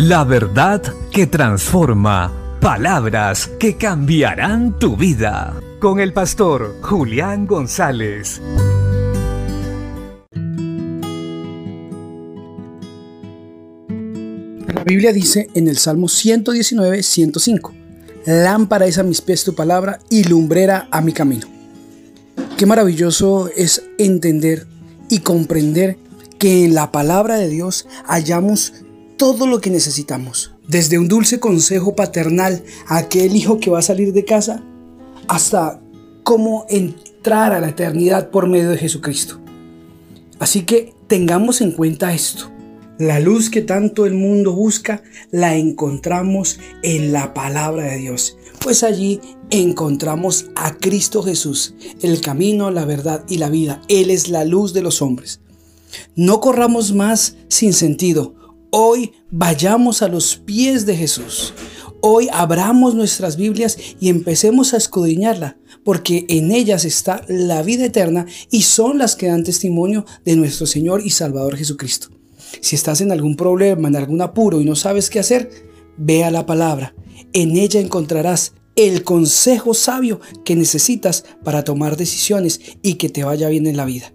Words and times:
La 0.00 0.22
verdad 0.22 0.80
que 1.10 1.26
transforma. 1.26 2.32
Palabras 2.60 3.50
que 3.58 3.76
cambiarán 3.76 4.78
tu 4.78 4.96
vida. 4.96 5.60
Con 5.80 5.98
el 5.98 6.12
pastor 6.12 6.76
Julián 6.82 7.48
González. 7.48 8.40
La 14.72 14.84
Biblia 14.84 15.12
dice 15.12 15.48
en 15.56 15.66
el 15.66 15.78
Salmo 15.78 16.06
119, 16.06 17.02
105, 17.02 17.74
Lámpara 18.24 18.86
es 18.86 18.98
a 18.98 19.02
mis 19.02 19.20
pies 19.20 19.42
tu 19.42 19.56
palabra 19.56 19.98
y 20.10 20.22
lumbrera 20.22 20.86
a 20.92 21.00
mi 21.00 21.12
camino. 21.12 21.48
Qué 22.56 22.66
maravilloso 22.66 23.50
es 23.56 23.82
entender 23.98 24.64
y 25.10 25.18
comprender 25.18 25.98
que 26.38 26.66
en 26.66 26.74
la 26.74 26.92
palabra 26.92 27.34
de 27.34 27.48
Dios 27.48 27.88
hallamos 28.06 28.74
todo 29.18 29.46
lo 29.46 29.60
que 29.60 29.68
necesitamos. 29.68 30.54
Desde 30.66 30.98
un 30.98 31.08
dulce 31.08 31.40
consejo 31.40 31.94
paternal 31.94 32.64
a 32.86 32.98
aquel 32.98 33.36
hijo 33.36 33.58
que 33.58 33.68
va 33.68 33.80
a 33.80 33.82
salir 33.82 34.14
de 34.14 34.24
casa 34.24 34.62
hasta 35.26 35.82
cómo 36.22 36.64
entrar 36.70 37.52
a 37.52 37.60
la 37.60 37.68
eternidad 37.68 38.30
por 38.30 38.48
medio 38.48 38.70
de 38.70 38.78
Jesucristo. 38.78 39.40
Así 40.38 40.62
que 40.62 40.94
tengamos 41.08 41.60
en 41.60 41.72
cuenta 41.72 42.14
esto. 42.14 42.50
La 42.98 43.20
luz 43.20 43.50
que 43.50 43.60
tanto 43.60 44.06
el 44.06 44.14
mundo 44.14 44.52
busca 44.52 45.02
la 45.30 45.56
encontramos 45.56 46.58
en 46.82 47.12
la 47.12 47.34
palabra 47.34 47.84
de 47.84 47.98
Dios, 47.98 48.36
pues 48.60 48.82
allí 48.82 49.20
encontramos 49.50 50.46
a 50.56 50.74
Cristo 50.74 51.22
Jesús, 51.22 51.74
el 52.02 52.20
camino, 52.20 52.70
la 52.70 52.84
verdad 52.84 53.24
y 53.28 53.38
la 53.38 53.50
vida. 53.50 53.82
Él 53.88 54.10
es 54.10 54.28
la 54.28 54.44
luz 54.44 54.72
de 54.72 54.82
los 54.82 55.00
hombres. 55.00 55.40
No 56.16 56.40
corramos 56.40 56.92
más 56.92 57.36
sin 57.48 57.72
sentido, 57.72 58.34
Hoy 58.70 59.12
vayamos 59.30 60.02
a 60.02 60.08
los 60.08 60.36
pies 60.36 60.84
de 60.84 60.94
Jesús. 60.94 61.54
Hoy 62.02 62.28
abramos 62.30 62.94
nuestras 62.94 63.38
Biblias 63.38 63.78
y 63.98 64.10
empecemos 64.10 64.74
a 64.74 64.76
escudriñarla, 64.76 65.56
porque 65.84 66.26
en 66.28 66.50
ellas 66.50 66.84
está 66.84 67.24
la 67.28 67.62
vida 67.62 67.86
eterna 67.86 68.26
y 68.50 68.62
son 68.62 68.98
las 68.98 69.16
que 69.16 69.28
dan 69.28 69.42
testimonio 69.42 70.04
de 70.26 70.36
nuestro 70.36 70.66
Señor 70.66 71.00
y 71.02 71.10
Salvador 71.10 71.56
Jesucristo. 71.56 72.08
Si 72.60 72.76
estás 72.76 73.00
en 73.00 73.10
algún 73.10 73.36
problema, 73.36 73.88
en 73.88 73.96
algún 73.96 74.20
apuro 74.20 74.60
y 74.60 74.66
no 74.66 74.76
sabes 74.76 75.08
qué 75.08 75.18
hacer, 75.18 75.50
ve 75.96 76.24
a 76.24 76.30
la 76.30 76.44
palabra. 76.44 76.94
En 77.32 77.56
ella 77.56 77.80
encontrarás 77.80 78.52
el 78.76 79.02
consejo 79.02 79.72
sabio 79.72 80.20
que 80.44 80.56
necesitas 80.56 81.24
para 81.42 81.64
tomar 81.64 81.96
decisiones 81.96 82.60
y 82.82 82.94
que 82.94 83.08
te 83.08 83.24
vaya 83.24 83.48
bien 83.48 83.66
en 83.66 83.78
la 83.78 83.86
vida. 83.86 84.12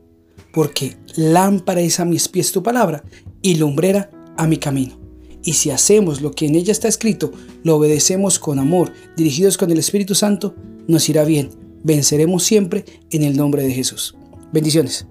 Porque 0.54 0.96
lámpara 1.16 1.82
es 1.82 2.00
a 2.00 2.06
mis 2.06 2.28
pies 2.30 2.52
tu 2.52 2.62
palabra 2.62 3.04
y 3.42 3.56
lumbrera 3.56 4.12
a 4.38 4.48
mi 4.48 4.58
camino. 4.58 5.00
Y 5.44 5.54
si 5.54 5.72
hacemos 5.72 6.22
lo 6.22 6.32
que 6.32 6.46
en 6.46 6.56
ella 6.56 6.72
está 6.72 6.88
escrito, 6.88 7.32
lo 7.64 7.76
obedecemos 7.76 8.40
con 8.40 8.60
amor, 8.60 8.94
dirigidos 9.18 9.58
con 9.58 9.72
el 9.72 9.80
Espíritu 9.80 10.16
Santo, 10.16 10.56
nos 10.88 11.08
irá 11.10 11.26
bien. 11.26 11.50
Venceremos 11.84 12.44
siempre 12.44 12.86
en 13.12 13.24
el 13.24 13.36
nombre 13.36 13.64
de 13.64 13.74
Jesús. 13.74 14.16
Bendiciones. 14.54 15.06